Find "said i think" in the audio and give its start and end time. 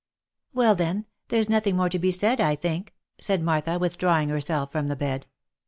2.11-2.95